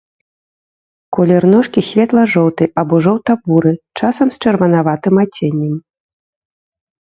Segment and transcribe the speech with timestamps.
[1.17, 5.75] Колер ножкі светла-жоўты, або жоўта-буры, часам з чырванаватым адценнем.